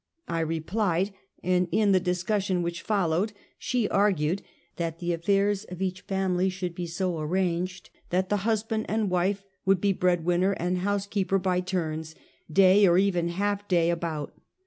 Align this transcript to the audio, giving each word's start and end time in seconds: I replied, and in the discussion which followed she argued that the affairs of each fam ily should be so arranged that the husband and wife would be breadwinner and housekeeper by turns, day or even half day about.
I 0.27 0.39
replied, 0.39 1.13
and 1.43 1.67
in 1.71 1.91
the 1.91 1.99
discussion 1.99 2.63
which 2.63 2.81
followed 2.81 3.33
she 3.59 3.87
argued 3.87 4.41
that 4.77 4.97
the 4.97 5.13
affairs 5.13 5.63
of 5.65 5.79
each 5.79 6.01
fam 6.01 6.33
ily 6.33 6.49
should 6.49 6.73
be 6.73 6.87
so 6.87 7.19
arranged 7.19 7.91
that 8.09 8.29
the 8.29 8.37
husband 8.37 8.87
and 8.89 9.11
wife 9.11 9.43
would 9.63 9.79
be 9.79 9.93
breadwinner 9.93 10.53
and 10.53 10.79
housekeeper 10.79 11.37
by 11.37 11.59
turns, 11.59 12.15
day 12.51 12.87
or 12.87 12.97
even 12.97 13.27
half 13.27 13.67
day 13.67 13.91
about. 13.91 14.33